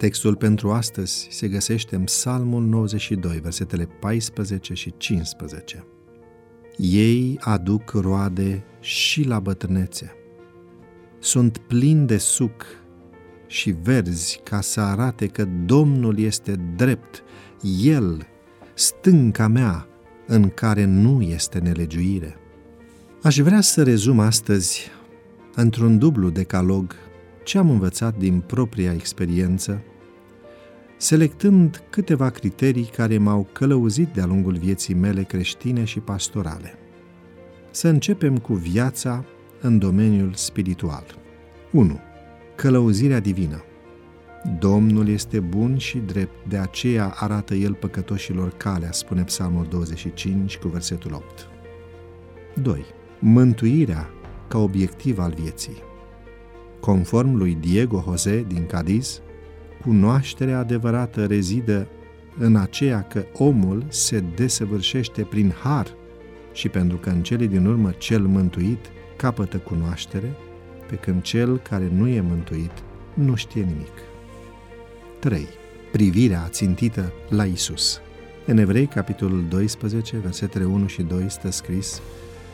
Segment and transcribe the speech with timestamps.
[0.00, 5.86] Textul pentru astăzi se găsește în Psalmul 92, versetele 14 și 15.
[6.76, 10.12] Ei aduc roade și la bătrânețe.
[11.18, 12.66] Sunt plini de suc
[13.46, 17.22] și verzi ca să arate că Domnul este drept,
[17.82, 18.26] El,
[18.74, 19.88] stânca mea,
[20.26, 22.36] în care nu este nelegiuire.
[23.22, 24.90] Aș vrea să rezum astăzi,
[25.54, 26.94] într-un dublu decalog,
[27.50, 29.82] ce am învățat din propria experiență,
[30.96, 36.74] selectând câteva criterii care m-au călăuzit de-a lungul vieții mele creștine și pastorale.
[37.70, 39.24] Să începem cu viața
[39.60, 41.04] în domeniul spiritual.
[41.72, 41.98] 1.
[42.54, 43.64] Călăuzirea divină.
[44.58, 50.68] Domnul este bun și drept, de aceea arată El păcătoșilor calea, spune Psalmul 25 cu
[50.68, 51.48] versetul 8.
[52.62, 52.84] 2.
[53.18, 54.10] Mântuirea
[54.48, 55.88] ca obiectiv al vieții.
[56.80, 59.20] Conform lui Diego Jose din Cadiz,
[59.82, 61.86] cunoașterea adevărată rezidă
[62.38, 65.94] în aceea că omul se desăvârșește prin har
[66.52, 70.32] și pentru că în cele din urmă cel mântuit capătă cunoaștere,
[70.88, 72.72] pe când cel care nu e mântuit
[73.14, 73.92] nu știe nimic.
[75.18, 75.46] 3.
[75.92, 78.00] Privirea țintită la Isus.
[78.46, 82.00] În Evrei, capitolul 12, versetele 1 și 2, stă scris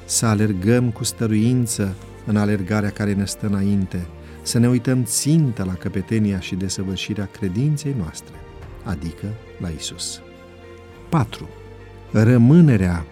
[0.05, 1.95] Să alergăm cu stăruință
[2.27, 4.07] în alergarea care ne stă înainte,
[4.43, 8.35] să ne uităm țintă la căpetenia și desăvârșirea credinței noastre,
[8.85, 9.27] adică
[9.61, 10.21] la Isus.
[11.09, 11.49] 4.
[12.11, 13.05] Rămânerea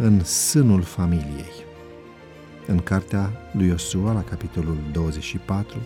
[0.00, 1.66] în sânul familiei.
[2.66, 5.78] În cartea lui Iosua, la capitolul 24,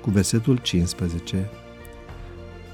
[0.00, 1.50] cu versetul 15,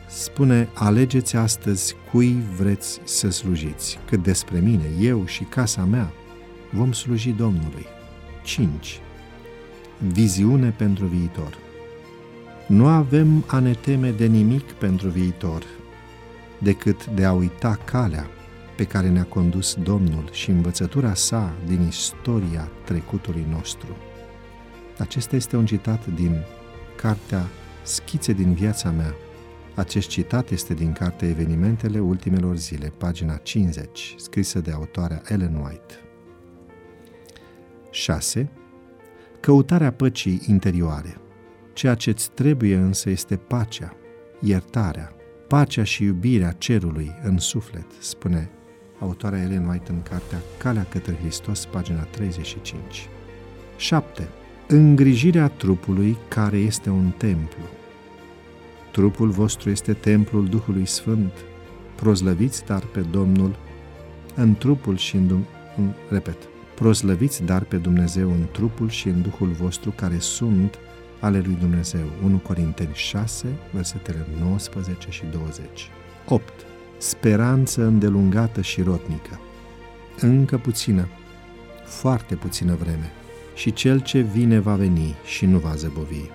[0.09, 6.13] spune, alegeți astăzi cui vreți să slujiți, cât despre mine, eu și casa mea
[6.73, 7.87] vom sluji Domnului.
[8.45, 9.01] 5.
[9.99, 11.59] Viziune pentru viitor.
[12.67, 15.65] Nu avem a ne teme de nimic pentru viitor,
[16.59, 18.27] decât de a uita calea
[18.77, 23.97] pe care ne-a condus Domnul și învățătura sa din istoria trecutului nostru.
[24.99, 26.45] Acesta este un citat din
[26.97, 27.47] cartea
[27.83, 29.15] Schițe din viața mea.
[29.75, 35.95] Acest citat este din cartea Evenimentele ultimelor zile, pagina 50, scrisă de autoarea Ellen White.
[37.95, 38.51] 6.
[39.41, 41.17] Căutarea păcii interioare.
[41.73, 43.97] Ceea ce îți trebuie însă este pacea,
[44.41, 45.13] iertarea,
[45.49, 48.51] pacea și iubirea cerului în suflet, spune
[48.99, 53.09] autoarea Ellen White în cartea Calea către Hristos, pagina 35.
[53.77, 54.29] 7.
[54.69, 57.65] Îngrijirea trupului care este un templu.
[58.93, 61.33] Trupul vostru este templul Duhului Sfânt.
[61.95, 63.57] Prozlăviți dar pe Domnul
[64.35, 65.43] în trupul și în,
[65.77, 70.79] în repet, proslăviți dar pe Dumnezeu în trupul și în Duhul vostru care sunt
[71.21, 72.05] ale lui Dumnezeu.
[72.25, 75.91] 1 Corinteni 6, versetele 19 și 20.
[76.29, 76.53] 8
[76.99, 79.41] speranță îndelungată și rotnică.
[80.21, 81.09] Încă puțină,
[81.85, 83.13] foarte puțină vreme,
[83.55, 86.31] și cel ce vine va veni și nu va zăbovi.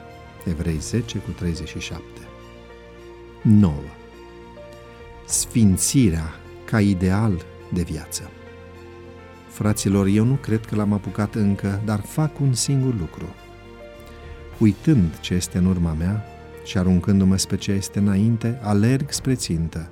[0.45, 2.03] Evrei 10 cu 37.
[3.41, 3.73] 9.
[5.25, 6.35] Sfințirea
[6.65, 8.29] ca ideal de viață.
[9.49, 13.25] Fraților, eu nu cred că l-am apucat încă, dar fac un singur lucru.
[14.57, 16.23] Uitând ce este în urma mea
[16.63, 19.89] și aruncându-mă spre ce este înainte, alerg spre țintă,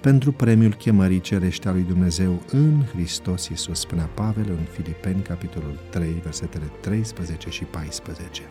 [0.00, 5.78] pentru premiul chemării cerește a lui Dumnezeu în Hristos Iisus, spunea Pavel în Filipeni, capitolul
[5.90, 8.42] 3, versetele 13 și 14.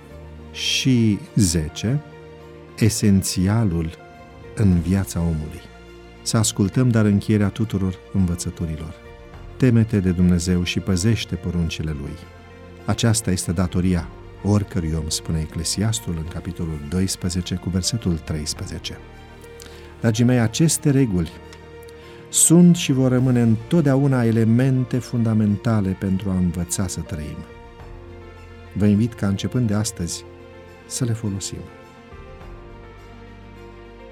[0.51, 2.01] Și 10.
[2.79, 3.89] Esențialul
[4.55, 5.61] în viața omului.
[6.21, 9.08] Să ascultăm dar încheierea tuturor învățăturilor.
[9.59, 12.17] Temete de Dumnezeu și păzește poruncile Lui.
[12.85, 14.09] Aceasta este datoria
[14.43, 18.97] oricărui om, spune Eclesiastul în capitolul 12 cu versetul 13.
[19.99, 21.29] Dragii mei, aceste reguli
[22.29, 27.37] sunt și vor rămâne întotdeauna elemente fundamentale pentru a învăța să trăim.
[28.73, 30.25] Vă invit ca începând de astăzi
[30.85, 31.59] să le folosim.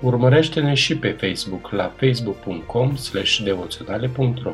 [0.02, 2.94] Urmărește-ne și pe Facebook la facebook.com
[3.44, 4.54] devoționale.ro